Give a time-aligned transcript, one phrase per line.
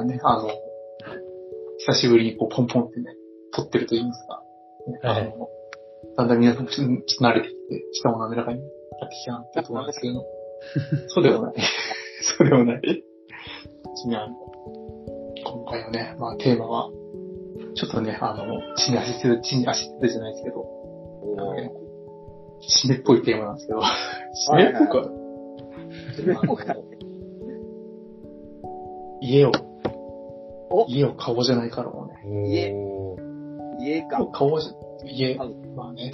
[0.00, 0.48] まあね、あの、
[1.78, 3.14] 久しぶりにこうポンポンってね、
[3.52, 4.42] 撮ってると言いますか、
[4.86, 5.22] ねはい。
[5.22, 5.48] あの、
[6.16, 8.66] だんだん皆さんもちょっと慣れてきて、しかも滑らかにな
[9.06, 10.24] ってきたなってところなんですけど、
[11.08, 11.54] そうではない。
[12.38, 12.80] そうではない。
[14.02, 14.32] ちなみ
[15.34, 16.90] に今回のね、まあテーマは、
[17.74, 20.64] ちょっとね、あの、地に足つる、地に足つるじゃないですけど、
[21.36, 21.72] なんかね
[22.62, 25.04] 締めっぽいテーマなんですけど、締めっぽくは、
[26.42, 26.56] あの
[29.20, 29.52] 家を、
[30.82, 30.86] お。
[30.88, 32.14] 家を顔じゃないからもね、
[32.48, 32.74] 家。
[33.80, 34.26] 家か。
[34.26, 34.72] 顔じゃ、
[35.06, 35.36] 家。
[35.36, 36.10] はい、まあね、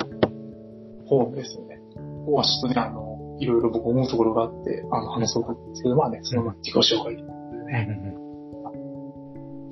[1.06, 1.80] ホームですよね。
[2.33, 8.16] まあちょっとね、あの、いろいろ僕思うところがあって、あの、話そうと思うんですけど、まあね、そのまま自己紹介でね、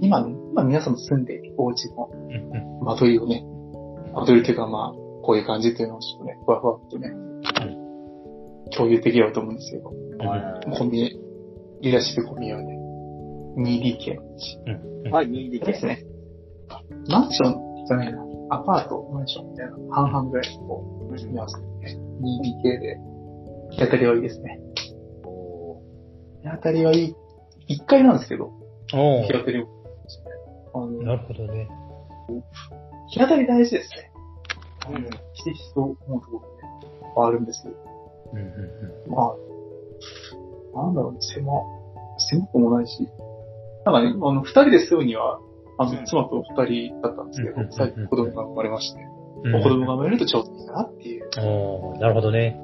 [0.00, 2.84] 今ね、今皆さんの住んでいるお家のうんうん。
[2.84, 3.44] 間取りをね、
[4.14, 4.92] 間取りというかまあ、
[5.22, 7.10] こういう感じっていうのをちょっとね、ふわふわっとね、
[8.76, 11.10] 共有できればと思うんですけど、うんコンビニ、
[11.80, 12.76] リーダーシップコンビニはね、
[13.56, 14.74] 2DK の家
[15.04, 15.10] うん。
[15.10, 16.04] はい、右でですね。
[17.08, 18.18] マンションじゃないな、
[18.50, 21.62] アパート、マンションみたいな、半々ぐらいこう、組み合わせて。
[21.62, 21.98] ね、
[22.64, 22.98] 2DK で、
[23.70, 24.60] 日当たりはいいですね。
[26.42, 27.16] 日当たりはいい。
[27.68, 28.52] 1階なんですけど、
[28.92, 29.22] おー。
[29.24, 29.68] 日当たりも、
[30.74, 31.68] あの、なるほどね。
[33.08, 34.10] 日当たり大事ですね。
[34.90, 35.04] うん。
[35.32, 37.44] ひしひしと思うところで、はあるん。
[37.44, 37.74] ですけど、
[38.32, 38.38] うん。
[38.38, 38.42] う
[39.08, 39.10] ん。
[39.10, 39.34] ま
[40.76, 40.94] あ、なん。
[40.94, 41.52] だろうね、狭、
[42.18, 43.08] 狭くもないし、
[43.84, 45.40] なんかね、あの、二人で住むには、
[45.78, 49.00] あの、うん妻と二人だったんですけどうん、最近子供が生まれまして、
[49.44, 49.62] うん。
[49.62, 52.56] 子供が生まれるとちょうどいいかなっていう、おーなるほどね。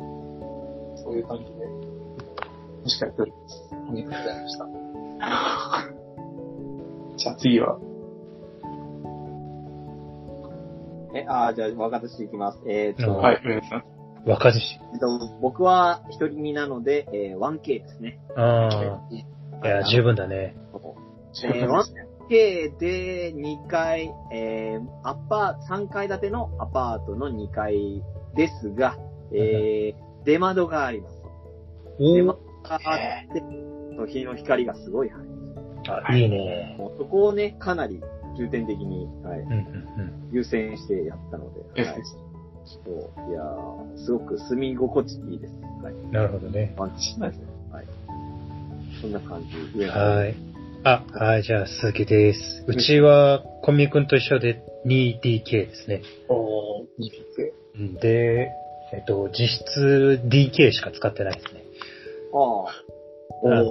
[1.04, 3.68] そういう感じで、もしかやっております。
[3.72, 4.66] ありがとうございました。
[7.16, 7.78] じゃあ次は、
[11.12, 12.62] え、あーじゃあ、若寿司いきます。
[12.66, 13.40] えーっと、うんはい。
[14.24, 14.78] 若寿司。
[14.92, 15.06] えっと、
[15.40, 18.20] 僕は一人身なので、えー 1K ですね。
[18.36, 19.00] ああ。
[19.10, 19.24] い
[19.68, 20.56] や、十分だね。
[21.32, 22.06] 十分ですね。
[22.30, 28.02] 1K で2階、えー、アパート、3階建てのアパートの2階
[28.36, 28.96] ですが、
[29.32, 31.16] えー、出窓があります。
[31.98, 32.80] 出窓があっ
[34.06, 35.30] て、日の光がすごい入る。
[36.06, 36.76] あ、いいね。
[36.78, 38.00] もうそこをね、かなり
[38.38, 42.02] 重点的に、はい、うんうん優先してやったので、はい。
[42.64, 45.54] そういやーすごく住み心地いいです。
[45.82, 45.92] はい。
[45.92, 46.12] うん。
[46.12, 46.72] なるほどね。
[46.76, 47.50] ワンチしないですね。
[49.00, 49.42] そんな感
[49.74, 49.84] じ。
[49.84, 50.49] はい。
[50.82, 52.64] あ、はい、じゃあ鈴木です。
[52.66, 56.00] うちは、コンビ君と一緒で 2DK ですね。
[56.28, 57.54] おー、2ピック。
[57.74, 58.48] うんで、
[58.94, 61.64] えっと、実質 DK しか使ってないですね。
[62.32, 62.38] ああ。
[62.38, 62.66] お
[63.44, 63.66] あー、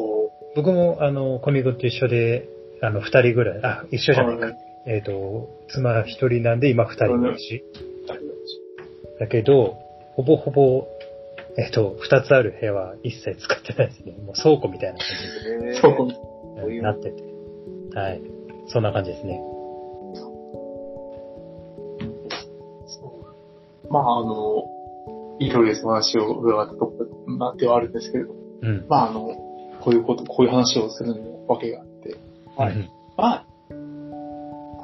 [0.55, 2.47] 僕も、あの、コンビ君と一緒で、
[2.83, 4.53] あの、二人ぐらい、あ、一緒じゃないか。
[4.85, 7.63] えっと、妻一人なんで今二人いるし。
[9.19, 9.79] だけど、
[10.13, 10.87] ほぼほぼ、
[11.57, 14.13] えっと、二つある部屋は一切使ってないですね。
[14.23, 15.07] もう倉庫みたいな感
[15.73, 16.28] えーそう、このじに
[16.81, 17.23] なってて。
[17.95, 18.21] はい。
[18.67, 19.41] そんな感じですね。
[23.89, 24.67] まあ、あの、
[25.39, 26.93] いろいろお話を伺ったとこ
[27.27, 28.85] ろなってはあるんですけれど、うん。
[28.87, 29.29] まあ、あの、
[29.81, 32.15] こういうこと、こういう話をするのもわけがあって、
[32.55, 33.45] はいうんまあ、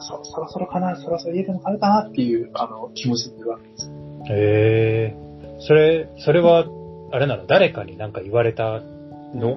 [0.02, 3.92] そ、そろそろかな、そろそろ家でも買うかなっていう、あの、気持ちでいるわけです。
[4.30, 5.16] へえ。
[5.60, 6.66] それ、それは、
[7.12, 7.46] あれなの？
[7.46, 8.82] 誰かになんか言われた
[9.36, 9.56] の？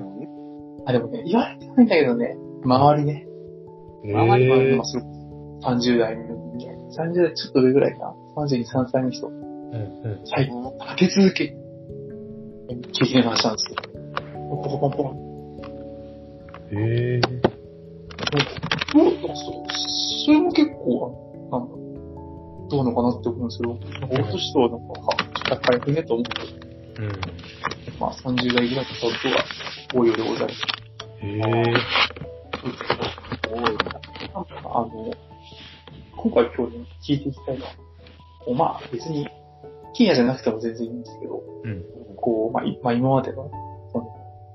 [0.89, 2.35] あ、でもね、言われてないんだけどね、
[2.65, 3.27] 周りね、
[4.05, 4.85] へ周りはえ今。
[4.87, 6.25] すごく30代の
[6.57, 10.21] 人間、30代ちょっと上ぐらいかな、32、3歳の人、うんうん。
[10.25, 10.63] 最近、
[10.97, 11.55] 立て続け、
[12.93, 13.77] 激励の話なんですよ。
[14.49, 15.29] ポンポンポンポン。
[16.73, 17.21] へえ。
[17.21, 21.75] どうそそれも結構、なんだ、
[22.71, 25.01] どうなのかなって思うんですけど、なんか俺としてはなんか、
[25.55, 27.13] は大変ねと思って、うん。
[28.01, 29.45] まあ30代ぐらいの人が
[29.95, 30.78] 多いようでございます。
[31.23, 31.43] へえ。
[33.49, 35.15] 多いなんかあの、
[36.17, 37.73] 今回今日ね、聞いていきたいのは、
[38.57, 39.29] まあ別に、
[39.95, 41.85] 金谷じゃなくても全然いいんですけど、うん。
[42.17, 43.51] こう、まあ、いまあ、今までの、
[43.93, 44.07] その、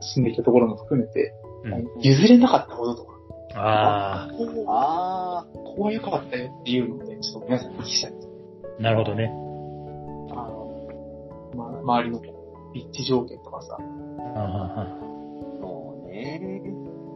[0.01, 1.33] 住んできたところも含めて、
[1.63, 2.01] うん。
[2.01, 3.13] 譲れなかったこととか、
[3.56, 4.30] あ
[4.68, 8.30] あこういうかったよっていうのをね、ちょっと皆さんにお聞きしたいんです。
[8.80, 9.25] あ、なるほどね。
[9.25, 9.31] あ
[10.36, 12.21] の、まあ、周りの
[12.74, 13.77] 立地条件とかさ、
[16.13, 16.42] ね。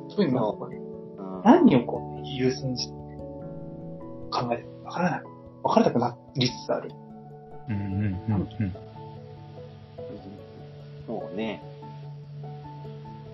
[0.09, 2.93] そういうのがね、うん何をこう、ね、優先して
[4.31, 5.23] 考えてわからない。
[5.63, 6.89] わからなくなりつつある。
[6.89, 6.95] は
[7.69, 8.75] うんうんうんうん。
[11.05, 11.61] そうね。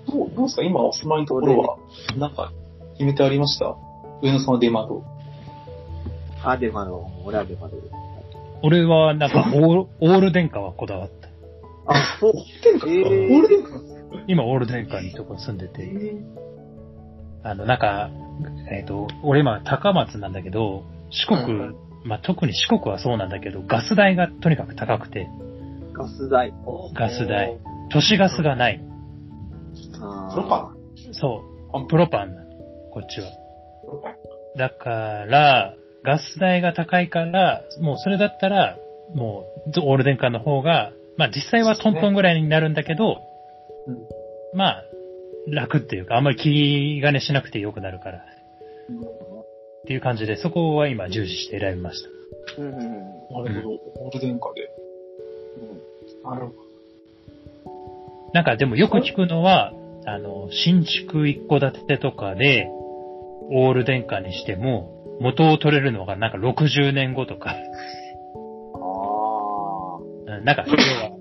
[0.08, 0.64] どう、どうですか？
[0.64, 1.78] 今お住まいのところは、
[2.18, 2.52] なんか、
[2.94, 3.76] 決めてありました？
[4.22, 5.04] 上野さんは出窓。
[6.44, 7.82] あ、でもあの、俺はでもある。
[8.62, 11.23] 俺はなんかオール、オール電化はこだわった。
[11.86, 12.34] あ、そう。
[12.86, 13.70] ーゴールデンか
[14.28, 15.90] 今オール電化にとこ住んでて、
[17.44, 18.10] あの、なんか、
[18.72, 21.76] えっ、と、俺今高松なんだけど、四国、うん
[22.06, 25.28] まあ、特に四国はそうなんだけど、ガス代がとにかく高くて、
[25.94, 26.54] ガス代。
[26.94, 27.58] ガス代。
[27.92, 28.82] 都市ガスがない。
[29.94, 30.74] プロパ
[31.12, 31.44] そ
[31.74, 31.88] う。
[31.88, 32.50] プロパンなの
[32.92, 33.28] こっちは。
[33.28, 33.32] ン
[33.86, 34.14] プロパン
[34.58, 38.78] だから、ガス代が高いから、もうそれだったら、
[39.16, 43.22] もう、オール電化の方が、まあ実際はトントンぐらいになるんだけど、
[43.88, 44.24] うん
[44.54, 44.84] まあ、
[45.48, 48.20] 楽っていうか、あんまり気兼ねしなくてよくなるから。
[48.20, 48.22] っ
[49.86, 52.04] ていう感じで、そこは今重視して選びまし
[52.56, 52.62] た。
[52.62, 53.80] うんうんうんなるほど。
[54.06, 54.70] オール電化で。
[56.24, 56.54] なるほ
[58.34, 59.74] なんかでもよく聞くのは、
[60.06, 62.68] あの、新築一戸建てとかで、
[63.52, 67.56] オール電化にしても、元を取れるのがなんか60年後とか、あ
[70.38, 71.12] うんなんか、要は、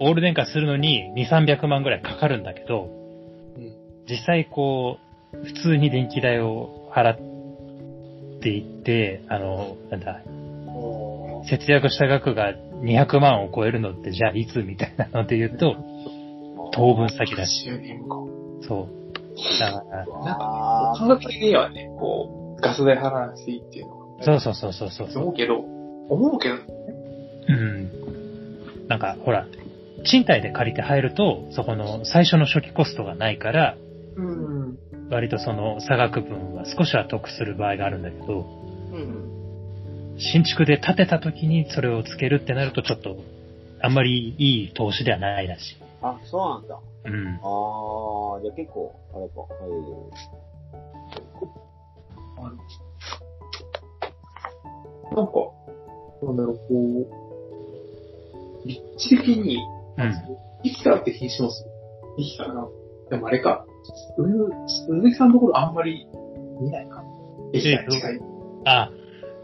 [0.00, 2.90] オール電化するのに2、300万ぐらいかかるんだけど、
[3.56, 3.72] うん
[4.08, 4.98] 実際こ
[5.34, 11.44] う、普通に電気代を払っていって、あの、なんだ、ど。
[11.44, 15.76] 節約した額が200万を超えるのってじゃあいつみたいなので言うと、
[16.72, 17.68] 当分先だし。
[17.68, 18.16] 10年か。
[18.66, 18.98] そう。
[19.60, 25.22] だから、なんか、あ感覚的にはね、こう、ガス代払わなくていいっていうのが、そうそうそうそうそうそう。
[25.22, 26.54] 思うけど、思うけど、
[27.48, 27.97] うん。
[28.88, 29.46] なんか、ほら、
[30.04, 33.76] 賃貸で借りて入ると、そこの最初の初期コストがないから、
[34.16, 34.78] うん。
[35.10, 39.28] 割とその差額分は少しは得する場合があるんだけど、ーうん
[40.20, 43.16] 新築で建てた時にそれをつけるってなるとちょっと、
[43.80, 45.76] あんまりいい投資ではないらしい。
[46.02, 46.80] あ、そうなんだ。
[47.04, 47.28] うん。
[47.36, 49.40] ああ、じゃあ結構、あれか。
[49.42, 49.48] は
[52.50, 52.74] い。
[55.14, 55.32] なんか、
[56.22, 57.27] なんだろう、こう、
[58.64, 59.58] 立地的に、
[59.96, 60.12] うん。
[60.64, 61.64] 生きたって気します？
[62.16, 62.68] 生きたな？
[63.10, 63.64] でもあれか、
[64.86, 66.06] 鈴木さんのところあんまり
[66.60, 67.02] 見ないか。
[67.52, 68.20] 駅が近い。
[68.66, 68.90] あ、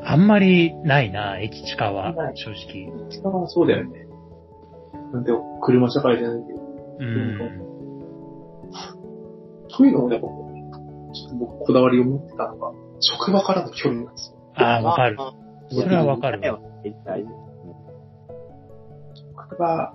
[0.03, 3.09] あんまりないな、駅地下は正直。
[3.09, 4.07] 近はそうだよね。
[5.13, 5.33] なんで、
[5.63, 6.61] 車社会じゃないけど。
[6.99, 7.39] うん。
[9.69, 14.39] そういうのもやっぱ、ちょっと僕こだわりを持ってたのが、職場からの距離なんですよ。
[14.57, 15.17] ああ、わかる。
[15.21, 15.33] あ
[15.71, 17.25] それはわかる大
[19.45, 19.51] 大事。
[19.51, 19.93] 職場、あ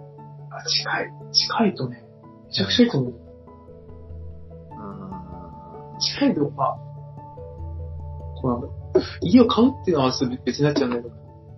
[0.67, 1.11] 近い。
[1.31, 2.03] 近いとね、
[2.47, 3.13] めちゃくちゃいいと思う。
[4.71, 6.77] あ近いと、まあ、
[8.41, 10.11] こうなんだろう家を買うっていうのは
[10.45, 11.09] 別になっちゃうんだけど、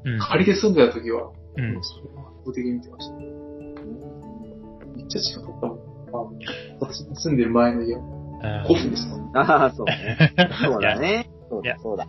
[0.06, 0.20] うん。
[0.20, 1.80] 借りて住んでた時は、うん。
[1.84, 3.16] それは圧倒的に見てました。
[3.16, 3.26] め
[5.04, 5.80] っちゃ近かったもん。
[6.08, 6.32] あの
[6.82, 8.02] 私に住んでる前の家は
[8.44, 9.16] あ5分でした。
[9.16, 10.34] ーあー、そうね。
[10.66, 11.30] そうだね。
[11.50, 12.06] そうだ、そうだ。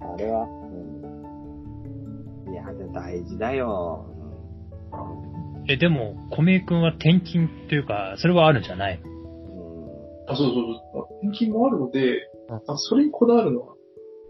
[0.00, 0.46] あれは、う
[2.50, 2.52] ん。
[2.52, 4.06] いや、でも大事だよ。
[5.68, 9.00] え、でも、米井くんは転勤というか、それはあるんじゃない？
[9.02, 10.30] うん。
[10.30, 10.54] あ、そうそう
[10.92, 11.16] そう。
[11.26, 13.74] 転勤もあるので、うんあそれにこだわるのは、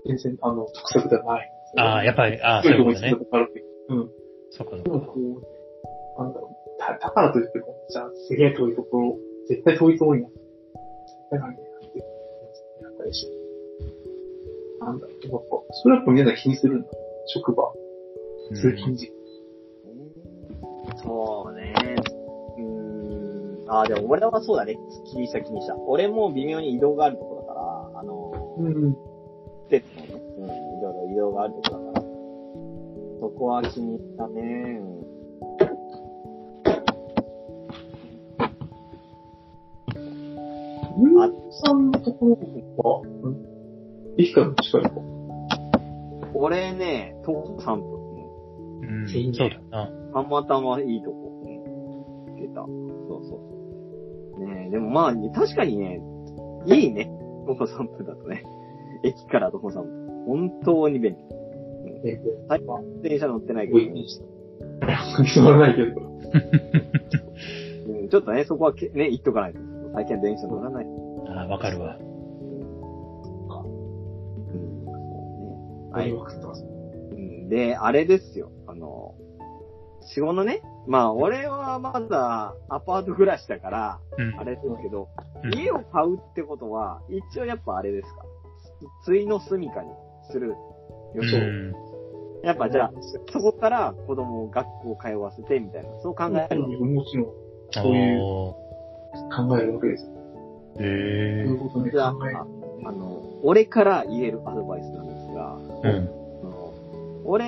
[0.06, 1.52] 全然、あの、得策ではない。
[1.76, 4.10] ああ、やっぱり、ああ、そそうういうことねいうん。
[4.50, 9.18] そっかそっでもこう、なんだろう、だだからといっても、じゃあ、すげえ遠いところ、
[9.48, 10.38] 絶対遠いところになって、
[11.32, 11.58] だからね、
[12.80, 13.32] やったりして。
[14.80, 15.38] なんだろう、やっぱ、
[15.72, 16.88] それはやっぱ皆さん気にするんだ。
[17.26, 17.72] 職場、か。
[18.54, 19.15] 通勤時間。
[21.06, 21.72] そうね。
[22.58, 22.62] うー
[23.64, 23.70] ん。
[23.70, 24.76] あー、でも俺はそうだね。
[25.06, 25.76] 気にした気にした。
[25.76, 28.96] 俺も微妙に移動があるところだから、あの、うん。
[29.68, 30.48] 施設のね、うん、い
[30.82, 32.06] ろいろ移動があるところだから、
[33.20, 34.80] そこは気にしたね。
[34.80, 34.96] うん
[40.98, 41.30] ムー
[41.66, 42.36] さんのところ
[42.90, 43.36] は、うん
[44.16, 44.40] 駅か？
[44.40, 44.88] ら近いの？
[44.88, 44.94] か
[46.34, 47.95] 俺ね、徒歩3分。
[49.06, 49.90] うん、いいねそうだな。
[50.12, 52.60] たまたまいいとこ、うん、行けた。
[52.62, 54.44] そうそうそう。
[54.44, 56.00] ねえ、でもまあ、確かにね、
[56.66, 57.10] いいね。
[57.46, 58.44] 徒歩3分だとね。
[59.04, 60.06] 駅から徒歩3分。
[60.26, 61.18] 本当に便利。
[62.04, 64.24] え最近電車乗ってないけど、すごいにした。
[65.22, 66.00] 決まらないけど。
[67.88, 69.60] うん、ちょっとね、そこはけね、言っとかないと。
[69.94, 70.86] 最近は電車乗らない。
[71.28, 71.96] ああ、わかるわ。
[71.96, 72.06] うん、
[73.24, 73.64] そう
[75.42, 75.90] ね。
[75.92, 76.12] ははいい。。
[76.12, 76.16] う。
[77.14, 78.50] んで、あれですよ。
[78.76, 79.14] あの、
[80.02, 80.62] 仕事ね。
[80.86, 84.38] まあ、俺はまだアパート暮らしだから、うん。
[84.38, 85.08] あれですけど、
[85.44, 88.24] うん家を買うってことは、一応やっぱあれですか。
[89.04, 89.90] ついの住みかに
[90.30, 90.54] する
[91.14, 91.36] 予想。
[91.36, 91.72] うん
[92.42, 92.92] やっぱじゃあ、
[93.32, 96.60] そこから子供を学校通わせてみたいな、そう考える。
[96.60, 97.26] もちろん、
[97.72, 98.52] そういうお
[99.34, 100.10] 考えるわけですよ。
[100.76, 102.10] ーへそういうことね、じゃあ。
[102.10, 105.88] あの、俺から言えるアドバイスなんですが、え。
[105.88, 106.26] うん。
[107.24, 107.38] そ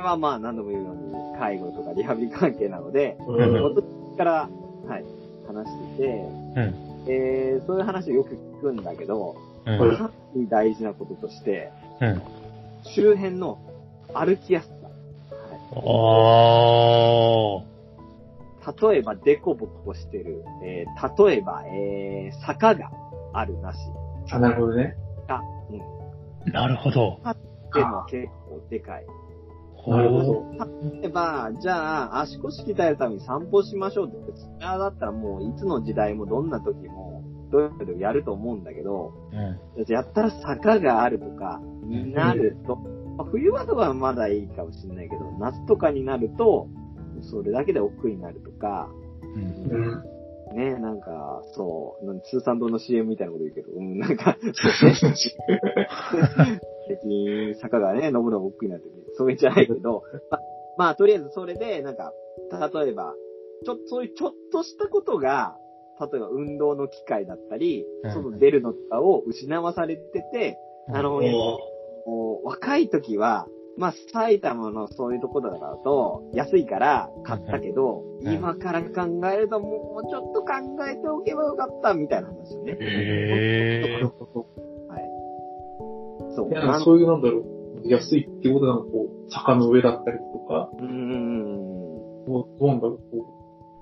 [0.00, 3.84] はまあ何度も言うように、介護とかリハビリ関係なので、うん私
[4.16, 4.48] から、
[4.86, 5.04] はい、
[5.46, 6.90] 話してて、うん。
[7.06, 9.78] えー、そういう話をよく聞くんだけど、うん。
[9.78, 12.22] はいさに大事なこととして、うん。
[12.94, 13.58] 周辺の
[14.14, 14.74] 歩きやすさ。
[15.72, 17.70] おー。
[18.90, 20.44] 例えば、デコボコしてる。
[20.64, 22.90] えー例えば、えー坂が
[23.32, 23.78] あるなし。
[24.30, 24.96] あ、なるほどね。
[25.28, 25.40] あ、
[25.70, 26.52] うん。
[26.52, 27.20] なるほど。
[27.24, 29.06] っていうのは結構でかい。
[29.86, 30.44] なるほど。
[30.92, 39.92] 例えば、じゃあ、足腰鍛えるために散歩しましょうって、それだったらもう、いつの時代もどんな時も、どうやってもやると思うんだけど、うん。
[39.92, 46.68] やったら坂があるとか、になると、まあ冬場とかはまだいいかもしれないけど、夏とかになると、
[47.22, 48.88] それだけで億劫になるとか、
[49.34, 50.04] うんうん。
[50.56, 54.36] ね、なんか、そう、なん通産堂の CM みたいなこと言うけど、うん、なんか、
[56.96, 58.94] そうね最近、坂がね、登るのが億劫になってる。
[59.14, 60.38] そういうんじゃないけど、 ま
[60.76, 62.12] まあ、とりあえずそれで、なんか、
[62.72, 63.14] 例えば、
[63.64, 65.56] ちょ、そういうちょっとしたことが、
[66.00, 71.20] 例えば運動の機会だったり、うん外出るのとかを失わされてて、あの、お
[72.06, 80.52] もう若い時は、まあ、埼玉のそういうところだと、安いから買ったけど、うん今から考えるともうちょっと考
[80.86, 82.76] えておけばよかった、みたいな話よね。
[82.78, 84.40] へーなるほど。
[84.40, 84.49] はい。
[86.34, 86.50] そう。
[86.50, 87.88] いや、なんそういうなんだろう。
[87.88, 92.24] 安いっていうことなんかこう、坂の上だったりとか、うーん。
[92.26, 93.26] どうどうなんだろう、こ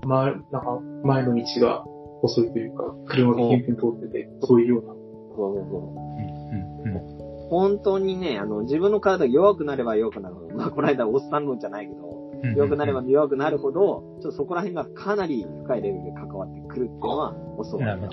[0.03, 1.83] う、前、なんか、前の道が
[2.21, 4.93] 細いというか、車がピンピン通ってて、そういうような。
[5.35, 5.81] そうそうそう。
[5.81, 12.07] うんうん本当にね、あの、自分の体が弱くなれば弱くなるほど、まあ、この間おっさん論じゃないけど、
[12.43, 17.91] うん弱くなれば弱くなるほど、ちょっとそこら辺がかなり深いレベルで関わってくるっていうのは、教わったな。
[17.93, 18.09] あね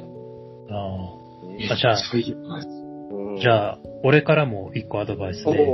[0.71, 1.73] あ。
[1.75, 1.97] あじゃあ、
[3.41, 5.67] じゃあ、俺からも一個アドバイスで。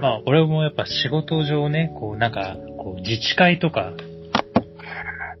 [0.00, 3.92] まあ、俺もやっぱ仕事上ね、こう、なんか、こう、自治会とか、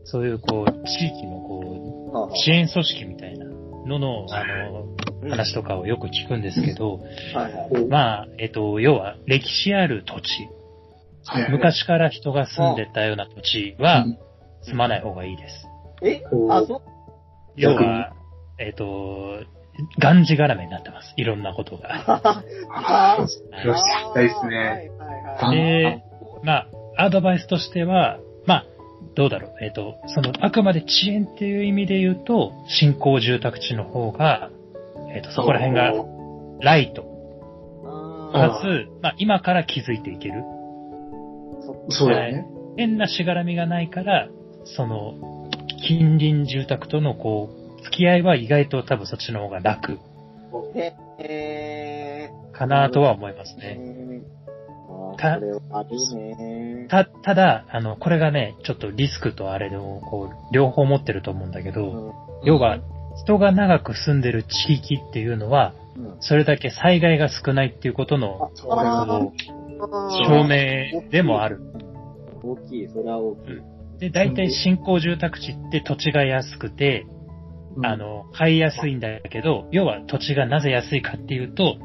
[0.04, 4.86] そういう、こう、地域の、こう、支援組織みたいなのの、あの、
[5.24, 7.00] あ話とかをよく聞くんですけど。
[7.88, 10.48] まあ、えっと、要は、歴史ある土地。
[11.50, 14.18] 昔から人が住んでたような土地はうん、
[14.64, 15.68] 住まない方がいいです。
[16.02, 16.22] え？
[16.50, 16.80] あ、そう？
[17.56, 18.12] 要は、
[18.58, 19.38] えっと、
[19.98, 21.14] がんじがらめになってます。
[21.16, 21.88] いろんなことが。
[22.70, 24.90] ああ、よし、聞きたいですね。
[25.50, 26.04] で、
[26.42, 28.66] まあ、アドバイスとしては、まあ、
[29.14, 29.64] どうだろう。
[29.64, 34.50] えっ、と、その、あくまで遅延っていう意味で言うと、新興住宅地の方が、
[35.14, 35.92] えっ、と、そこら辺が、
[36.60, 37.10] ライト。
[38.34, 40.34] あかつ、まあ、今から気づいていける。
[40.34, 40.42] ー
[41.62, 42.46] そそうだよね。
[42.76, 44.28] 変なしがらみがないから、
[44.64, 45.48] その、
[45.86, 47.61] 近隣住宅とのこう、
[47.92, 49.98] 付き合いは意外と多分そっちの方が楽
[52.52, 53.60] かなとは思いますー。
[53.60, 53.76] ね。
[53.76, 54.22] ね
[56.88, 57.04] た。
[57.04, 62.78] た、ただ、あの、これがね、ちょっとリスクとあれでも、こう、両方持ってると思うんだけど、要は、
[63.24, 71.60] 人が長く住んでる地域っていうのは、うん、それだけ災害が少ないっていうことの証明でもある。
[72.42, 73.98] 大きい、それは大きい。
[73.98, 77.11] で、大体新興住宅地って土地が安くて、うん
[77.82, 81.76] あ、の、買いやすいんだけど、要は土地がなぜ安いかっていうと、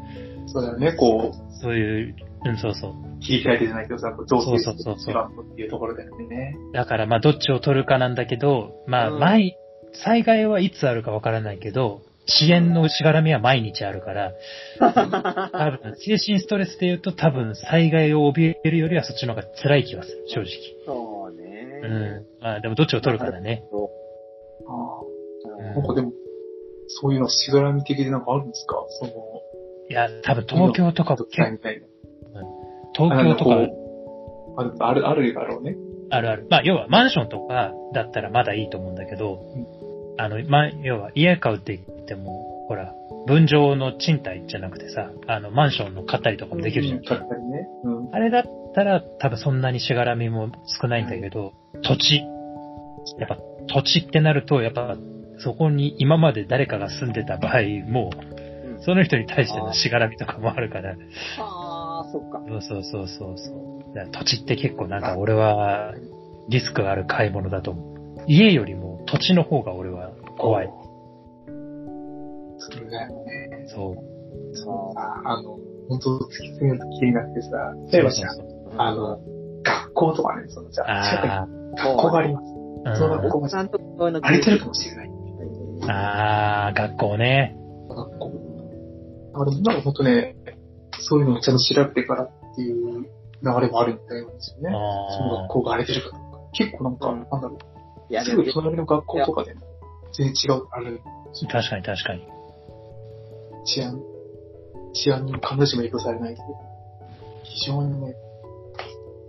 [0.48, 2.16] そうだよね、こそういう、
[2.46, 2.92] うん、そうそう。
[2.92, 6.56] う、切り替えてじゃないけどさ、造成そうそうそうそうっていうところだよね。
[6.74, 9.58] だからまあどっちを取るかなんだけど、まあうん毎、
[9.94, 14.34] 災害はいつあるかわからないけど、遅延のしがらみは毎日あるから、
[14.80, 14.92] 多
[15.72, 20.48] 分精神ストレスで言うと多分災害を怯えるよりはそっちの方が辛い気がする、正直。
[20.86, 21.80] そうね。
[21.84, 22.26] うん。
[22.42, 23.64] まあでもどっちを取るかだね。
[23.72, 23.76] あ
[24.72, 26.12] あ、うんなんかでも、
[26.88, 28.76] そういうのしがらみ的でなんかあるんですか？
[29.00, 29.12] その、
[29.90, 31.42] いや、多分東京とかも結。
[31.42, 31.82] 構、
[32.96, 35.76] 東京とかある、ある、あるだろうね。
[36.10, 36.48] あるある。
[36.50, 39.44] まあ要はマンションとかだったらまだいいと思うんだけど、
[40.18, 42.94] あの、まあ、要は家買うって言っても、ほら、
[43.28, 47.04] 分譲の賃貸じゃなくてさ、あの、マンションの買ったりとかもできるじゃん。
[47.04, 47.68] 買ったりね。
[47.84, 48.16] うん。
[48.16, 50.50] あれだったら多分そんなにしがらみも
[50.82, 51.54] 少ないんだけど、
[51.84, 52.24] 土地。
[53.20, 54.98] やっぱ土地ってなると、やっぱ
[55.40, 58.38] そこに今まで誰かが住んでた場合も、うん
[58.80, 60.92] その人に対してのしがらみとかもあるから、
[61.40, 62.44] ああ、そっか。
[62.62, 63.54] そうそうそうそ
[64.06, 65.96] う土地って結構なんか俺は
[66.48, 67.82] リスクがある買い物だと思
[68.18, 68.24] う。
[68.28, 70.70] 家よりも土地の方が俺は怖い。
[72.60, 73.10] そね。
[73.68, 74.56] そう。
[74.56, 75.58] そうさ、あの、
[75.90, 77.50] 本当突き詰めると気になってさ、
[77.92, 79.20] 例えばじゃあそうそうあの、
[79.64, 81.48] 学校とかね、その、じゃあ、近くにあ
[81.84, 82.46] 学校があります。
[82.46, 85.10] ーその学うん校がちゃんとそういうの荒れてるかもしれない。
[85.90, 87.56] あー、学校ね。
[87.90, 88.32] 学校。
[89.36, 90.36] あでもなんか本当ね、
[91.00, 93.08] そういうのをちゃんと調べてからっていう流
[93.62, 94.70] れもあるみたいなんですよね。
[94.70, 96.40] そのあ学校が荒れてるかとか。
[96.54, 99.62] 結構なんか、うんなんだろう、ですもぐ隣の学校とかでも、
[100.14, 102.28] 全然違う、ある、ー確かに確かに。
[103.66, 104.02] 治安。
[104.94, 106.48] 治安に必ずしも影響されないけど、
[107.44, 108.16] 非常にね、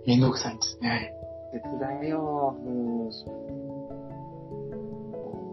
[0.07, 1.13] めんどくさいんですね。
[1.51, 1.69] 手伝
[2.03, 2.55] えよ。
[2.57, 3.09] うん。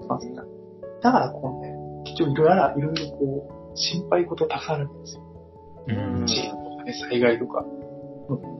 [0.08, 0.28] まず
[1.02, 1.74] だからこうね、
[2.04, 5.22] 結局いろいろいろいろこう、心配事たくさんあるんですよ。
[5.88, 7.64] うん地震とかね、災害とか。
[8.28, 8.56] うん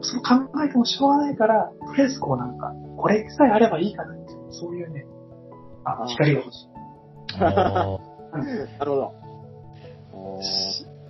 [0.00, 5.06] そう考えてもしょうがないから、とりあえずこうなんか、これさえあればいいかなっていう、そういうね、
[5.84, 6.68] あ、光が欲しい。
[7.40, 7.98] あ
[8.78, 9.12] なるほど。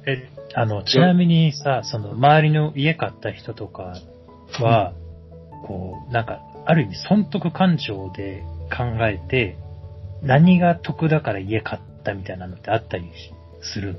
[0.06, 3.94] え、あの、ちなみにさ、その、周りの家買った人とか
[4.60, 4.94] は、
[5.66, 8.42] こう、なんか、ある意味損得感情で
[8.74, 9.58] 考えて、
[10.22, 13.10] 何が得だから家買ったみたいなのってあったり
[13.60, 13.98] する？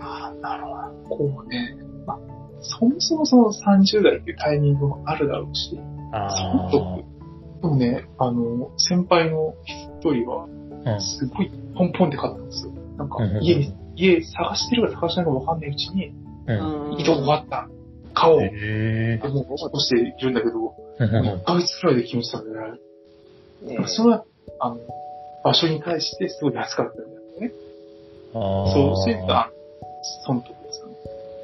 [0.00, 1.32] ああ、なるほど。
[1.34, 1.76] こうね、
[2.06, 2.18] まあ、
[2.60, 5.78] そもそもその30代っていうタイミングもあるだろうし、
[6.12, 7.12] あ損得。
[7.62, 10.48] でもね、あの、先輩の一人は、
[10.84, 11.00] あ。
[11.00, 12.72] すごいポンポンって買ったんですよ。
[12.98, 16.08] なんか家に、家探してるか探してないかわかんないうちに、
[16.46, 16.90] うん。
[16.92, 17.00] うん。
[17.00, 17.68] 移動終わった。
[18.14, 18.42] 買おう。
[18.42, 22.78] へえでもう、引っ越しているんだけど、もう1ヶ月くらいで決めてたんだよね。
[23.78, 24.24] ねそれは、
[24.62, 24.78] あの、
[25.42, 27.52] 場所に対してすごい安かったんだよね。
[28.32, 29.50] そう、そういった
[30.24, 30.94] 損得ですよね。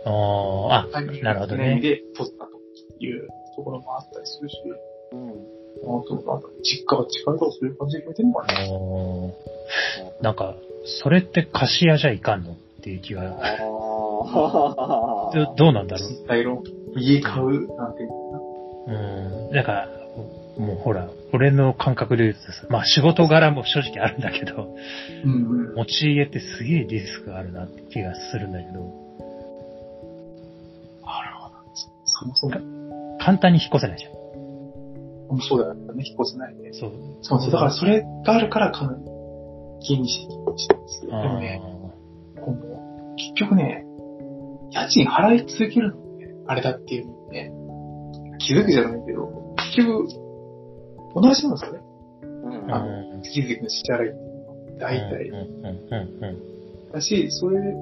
[0.07, 2.53] ああ、なるほどねで取ったと
[3.01, 4.57] いうところもあったりするし、
[5.13, 5.31] うん。
[5.31, 8.55] あと、なんか実家が近いからそういう感じで決めてるのかな。
[10.23, 10.55] なんか、
[11.03, 13.57] それって貸し屋じゃいかんのっていう気が、あ
[15.35, 16.63] どどうなんだろう実際の
[16.97, 18.39] 家買うなんていうのか
[18.87, 19.55] うん。
[19.55, 19.89] なんか、
[20.57, 24.62] もうほら、俺の感覚で言うとさ、まあ仕事柄も正直あるんだけど、な。
[24.62, 25.75] うんうん。
[25.75, 28.73] 持ち家ってすげえリスクあるなって気がするんだけど、
[31.04, 31.56] なるほど。
[32.04, 34.12] そもそも、簡単に引っ越せないじゃん。
[35.40, 36.04] そうだよね。
[36.04, 36.70] 引っ越せないね。
[36.73, 36.92] そう。
[37.23, 37.50] そうそう。
[37.50, 39.04] だからそれがあるからかなり
[39.82, 41.60] 気にして引っ越したんですけど、でもね、
[43.17, 43.84] 結局ね、
[44.71, 47.52] 家賃払い続けるのね、あれだっていうのにね、
[48.38, 50.08] 気づくじゃないけど、結局、
[51.21, 51.67] 同じなんです？
[51.67, 51.81] よね。
[52.23, 52.26] う
[52.67, 54.54] んあうん月々の支払いっていうのは。
[54.78, 55.37] 大体うん。
[55.37, 57.73] うんうんうんだし、それで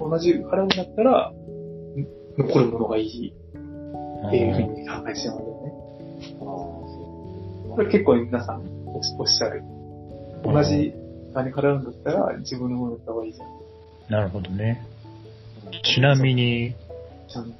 [0.00, 1.34] 同じ払うんだったら、ん
[2.36, 5.72] 残るものがいいうんっていうふうに考えてしまうんだよね。
[6.40, 9.62] これ結構皆さんおっおっしゃる。
[10.42, 10.94] 同じ
[11.32, 13.48] 金払うんだったら自分のものだった方がいいじゃん。
[14.10, 14.84] なるほどね。
[15.94, 16.74] ちなみに、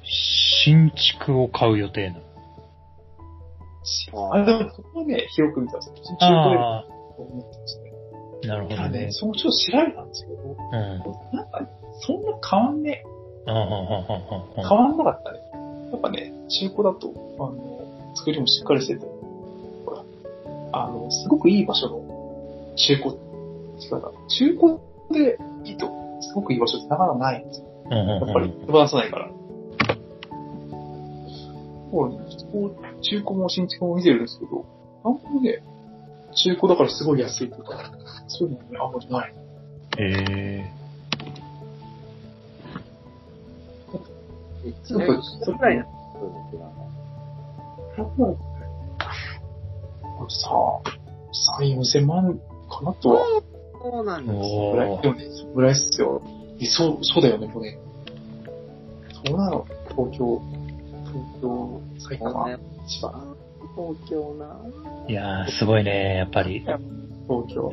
[0.03, 2.21] 新築を買う予定なの？
[4.33, 5.94] あでもそこはね、広く見たんですよ。
[6.18, 6.57] 中古で
[7.18, 7.92] 思ってましたね。
[8.42, 9.12] ー、なるほどねただね、。
[9.12, 11.37] そのちょっと調べたんですけど、うん。
[11.37, 11.68] なんか、
[12.01, 13.05] そんな変わんね
[13.47, 13.51] え。
[13.51, 15.38] あ、変わんなかったね。
[15.92, 19.07] やっぱね、中古だと、あの、作りもしっかりしてて、
[19.85, 20.03] ほら、
[20.73, 23.16] あの、すごくいい場所の中古。
[24.29, 24.79] 中古
[25.11, 25.88] でいいと、
[26.20, 27.66] すごくいい場所ってなかなかないんですよ。
[27.90, 29.31] やっぱり手放さないから。
[31.94, 34.66] ほら、こう中古も新築も見てるんですけど、
[35.04, 35.62] あんまりね、
[36.35, 37.92] 中古だからすごい安いとか、
[38.26, 39.35] そういうのね、あんまりない。
[39.98, 40.64] え
[44.85, 46.57] ちなみに、それくらいなそうです
[48.20, 48.38] よ
[50.02, 50.50] あとさ、
[51.61, 54.37] 3、4千万かなとは、ー、そうなんです。
[54.37, 56.22] ぐらいおーでもね、そぐらいっすよ。
[56.61, 57.78] え、そう、そうだよね、これ。
[59.26, 60.42] そうなの、東京、
[61.40, 62.46] 東京、埼玉、
[62.87, 63.37] 千葉、
[63.77, 64.57] 東京な。
[65.09, 66.57] いやー、すごいね、やっぱり。
[66.57, 66.79] い東
[67.55, 67.72] 京。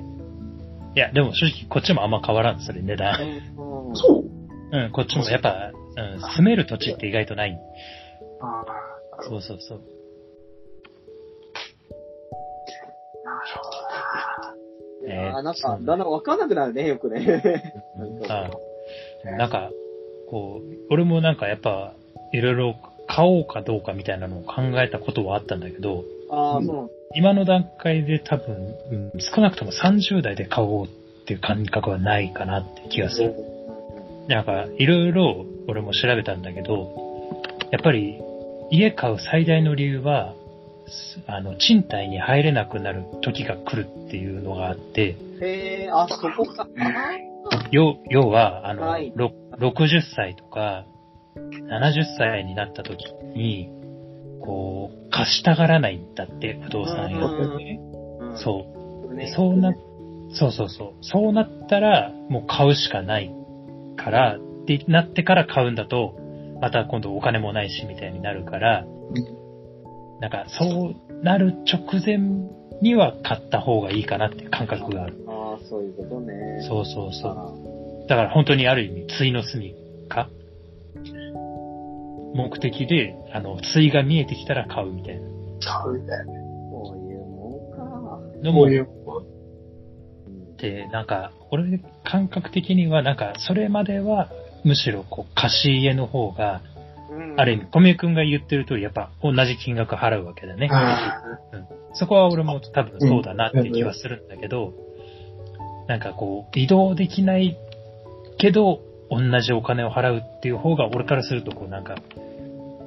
[0.95, 3.19] や、でも正直こっちもあんま変わらん、それ値段。
[3.57, 4.23] うんそ
[4.73, 4.77] う？
[4.77, 7.59] うん、こっちもやっぱ、うん、住める土地って意外とない。
[8.41, 8.63] あ
[9.19, 9.81] あ、そうそうそう。
[13.23, 15.21] なるほどな。
[15.23, 17.25] いやーなんか、だんだんわかんなくなるね、よくね。
[19.37, 19.69] なんか、
[20.29, 21.93] こう、俺もなんかやっぱ、
[22.33, 22.75] いろいろ
[23.13, 30.89] 買おうかどうかみたいなのを考えたことはあったんだけど、ああ、そう今の段階で多分、うん少なくとも30代で買おうっ
[31.25, 33.35] ていう感覚はないかなって気がする。
[34.29, 38.17] なんか、いろいろ俺も調べたんだけど、やっぱり
[38.71, 40.33] 家買う最大の理由は、
[40.87, 46.65] すあの、賃貸に入れなくなる時が来るっていうのがあって、へえ、あ、そこか。
[47.51, 50.85] あ要要は、あの、はいろ60歳とか、
[51.35, 53.69] 70歳になった時に、
[54.41, 58.37] こう、貸したがらないんだって、不動産うん屋。
[58.37, 58.71] そう
[59.05, 59.13] そう。
[59.13, 59.73] ねそうな、
[60.33, 60.93] そうそうそう。
[61.01, 63.31] そうなったら、もう買うしかない
[63.97, 66.15] から、ってなってから買うんだと、
[66.61, 68.85] また今度お金もないし、みたいになるから、
[70.19, 72.17] なんか、そうなる直前
[72.81, 75.23] には買った方がいいかなっていう感覚がある。
[75.27, 76.33] ああ、そういうことね。
[76.67, 77.31] そうそうそう。
[77.31, 79.75] あだから本当にある意味、対の住み
[80.09, 80.29] か？
[82.33, 85.21] 目的で、あの、対が見えてきたら買うみたいな
[85.61, 86.25] 買うみたいな。
[86.25, 88.43] こういうもんか。
[88.43, 88.87] のもこういう、
[90.57, 94.29] で、なんか、俺、感覚的には、なんか、それまでは、
[94.63, 96.61] むしろ、こう、貸し家の方が、
[97.09, 100.69] うんある意味、小宮君が言ってる通り、やっぱ、同じ金額払うわけだね。
[100.71, 101.21] あ
[101.93, 104.73] そこは俺も多分そうだなって気はするんだけど、
[105.87, 107.57] なんかこう、移動できない
[108.37, 108.79] けど、
[109.11, 111.95] 同じお金を払うっていう方が、俺からすると、こう、なんか、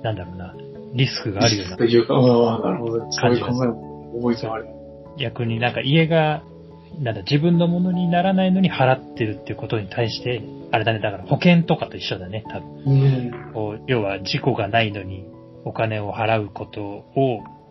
[0.02, 0.54] なんだろうな、
[0.94, 1.84] リスクがあるようなと。
[1.84, 3.12] いうか、ああ、なるほど。
[3.12, 4.66] そういう考えも覚えてある。
[5.18, 6.42] 逆になんか家が、
[7.00, 12.84] なんだ、自分のものにならないのに払ってるっていうことに対して、あれだね、だから保険とかと一緒だね、多分。
[12.86, 13.84] うん。
[13.86, 15.26] 要は事故がないのに
[15.64, 17.04] お金を払うことを、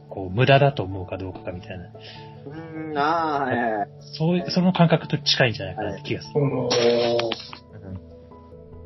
[0.10, 1.86] こう、無駄だと思うかどうかかみたいな。
[2.46, 3.88] うん、ああ。
[4.18, 6.34] そういう、その感覚と近いんじゃないかなって気がする。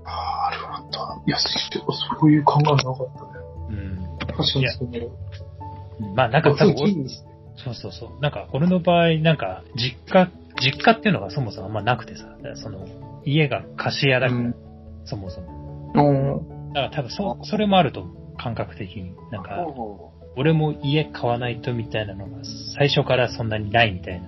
[0.08, 1.22] ああ、なるほど。
[1.26, 3.38] いや、そういう考えなかったね。
[3.70, 4.18] うん。
[4.20, 6.76] 確かにまあなんか多分
[7.58, 8.22] そう、そうそう。
[8.22, 10.30] なんか、俺の場合、なんか、実家、
[10.62, 12.86] 実家っていうのがそもそもあんまなくてさ、その、
[13.26, 14.56] 家が貸し屋だから、うん
[15.06, 15.92] そもそも。
[15.96, 16.74] うん。
[16.74, 18.18] だから多分そ、それもあると思う。
[18.38, 19.14] 感覚的に。
[19.32, 19.66] なんか、
[20.36, 22.38] 俺も家買わないとみたいなのが、
[22.78, 24.28] 最初からそんなにないみたいな。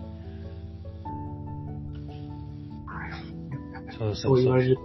[3.97, 4.43] そうそそううそう。
[4.43, 4.77] 言われる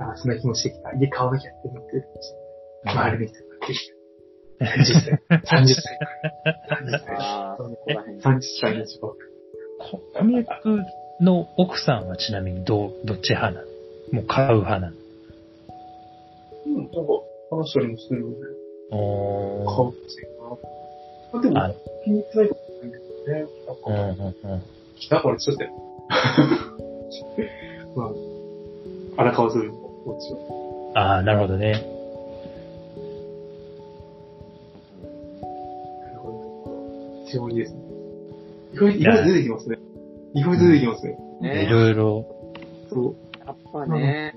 [0.00, 0.92] あそんな気もしてきた。
[0.92, 2.04] 家買わなきゃって思ってる。
[2.86, 4.00] 周りの人ができた。
[4.60, 5.98] 30歳、30歳。
[6.80, 6.98] 30
[7.84, 8.34] 歳。
[8.34, 9.14] 30歳の時は。
[9.78, 10.84] こ小宮君
[11.20, 13.66] の奥さんはちなみにど、どっち派なの
[14.12, 14.96] もう買う派なの
[16.66, 16.92] うん、なんか、
[17.50, 18.36] 話したりもするので、
[18.90, 20.50] おー買うっていうかな。
[21.32, 23.46] まあでも、気に入ってないことないけどね。
[23.50, 24.62] うんなんか、うんうん。
[24.98, 25.64] 来たこれちょっと。
[27.96, 30.32] まあ、荒川するの、こっち
[30.94, 31.02] は。
[31.02, 31.72] ああ、なるほどね。
[36.02, 37.24] なるほど。
[37.26, 37.80] 非常にですね。
[38.72, 39.78] 意外意外と出てきますね。
[40.34, 41.16] 意外と出てきますね。
[41.40, 42.24] ねいろいろ。
[42.88, 43.16] そう。
[43.46, 44.34] やっぱね、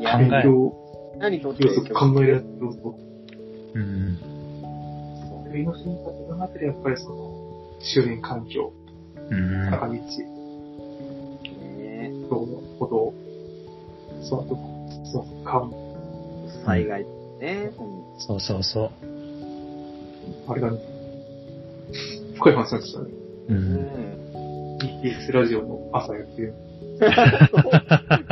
[0.00, 0.74] いや考、え勉強、
[1.18, 2.98] 何とって要素、考える要素。
[3.74, 4.18] うん。
[5.50, 8.72] 国の選択の中でやっぱりその、周辺環境、
[9.30, 9.70] うん。
[9.70, 10.00] 坂道、ね
[12.30, 13.14] 道の歩道、
[14.22, 14.46] そう、
[15.10, 15.68] そう、川、
[16.64, 17.04] 災害
[17.40, 17.70] ね。
[18.18, 18.90] そうそうそう。
[20.48, 20.78] あれがね、
[22.36, 23.06] 深い話になってきたね。
[23.48, 23.52] う。
[23.52, 24.20] うんん。
[24.78, 26.54] TBS ラジオの朝やってる、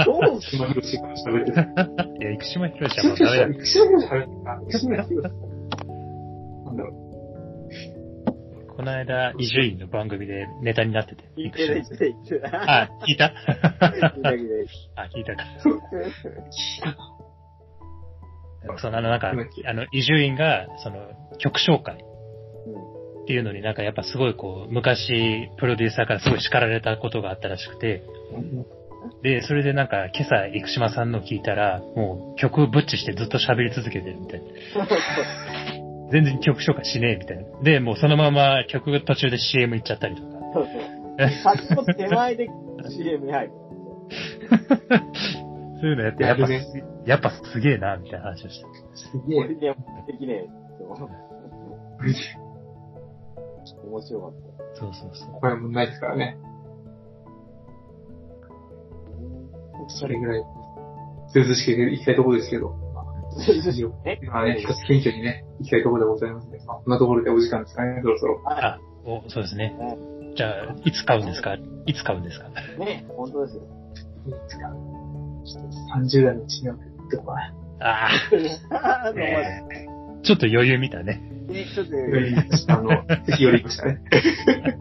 [0.04, 1.62] どう島広しが喋ってた。
[1.62, 1.64] い
[2.20, 3.58] や、生島博士はもうダメだ。
[3.58, 4.60] 生島広し喋ってた。
[4.66, 5.32] 生島広し。
[6.64, 7.07] なんだろう。
[8.78, 11.24] この間、伊集院の番組でネタになってて。
[11.36, 12.42] 聞いてる、聞いてる。
[12.46, 13.34] あ、聞いた？
[13.34, 14.48] 聞いた、聞い
[14.94, 15.02] た。
[15.02, 15.42] あ、聞いたか。
[18.78, 19.34] その、あの、なんかあ
[19.74, 28.04] の、伊集院が、その、曲紹介っていうのになんかやっぱすごいこう、昔、プロデューサーからすごい叱られたことがあったらしくて、
[29.24, 34.46] で、それでなんか、今朝、生島さんの聞いたら、もう曲ぶっちしてずっと喋り続けてるみたいな。
[36.10, 37.44] 全然曲紹介しねえみたいな。
[37.62, 40.28] で、もうそのまま曲が途中で CM 行っちゃったりとか。
[40.54, 40.98] そうそう。
[41.18, 42.48] 先の手前で
[42.90, 43.52] CM に入る。
[45.80, 46.62] そういうのやって、やっぱ、ね。
[47.06, 48.66] やっぱすげえな、みたいな話をして。
[48.94, 49.38] すげえ。
[49.38, 50.46] 俺にはできねえ。
[53.84, 54.32] 面白かっ
[54.74, 55.28] そうそうそう。
[55.32, 56.38] 他にもないですからね。
[59.88, 60.42] それぐらい、
[61.32, 62.74] ずうずうしく行きたいところですけど。
[63.38, 63.46] まあ
[64.04, 64.10] た。
[64.10, 66.58] えまあね、一つ謙虚にね、行きたいところでございますね。
[66.66, 68.42] まあ、こんなところでお時間ですかね、そろそろ。
[68.46, 69.74] あ、お、そうですね。
[70.36, 71.56] じゃあ、いつ買うんですか？
[71.86, 72.48] いつ買うんですか？
[72.78, 73.62] ね、本当ですよ。
[74.26, 74.68] いいですか。
[75.44, 75.78] ちょっと
[76.20, 76.78] 30代のうちにはっ
[77.10, 77.54] てこない。
[77.80, 78.08] あ
[78.70, 79.88] ああ、の、えー
[80.24, 81.22] ちょっと余裕見たね。
[81.46, 81.94] ね、ちょっと、
[82.74, 82.88] あの、
[83.24, 84.00] ぜひ寄りましたね。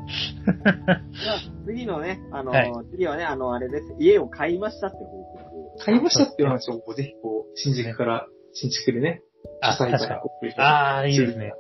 [1.66, 3.84] 次のね、あの、はい次はね、あの、あれです。
[4.00, 5.86] 家を買いましたって報告。
[5.86, 8.28] 買いましたっていう話を、ぜひこう、新宿から、
[8.60, 9.22] 新築でね、
[9.62, 10.54] あ、確かに。
[10.58, 11.54] ああ、いいですね。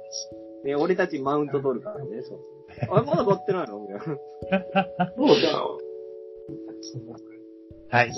[0.65, 2.39] ね、俺たちマウント取るからね、そう。
[2.89, 3.79] あ、まだ買ってないの？
[3.79, 5.13] みたいな。
[5.15, 5.59] もうじゃんな、
[7.89, 8.11] はい。